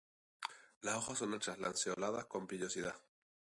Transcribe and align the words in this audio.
Las 0.81 0.95
hojas 0.95 1.19
son 1.19 1.31
anchas, 1.35 1.59
lanceoladas 1.59 2.25
con 2.25 2.47
vellosidad. 2.47 2.95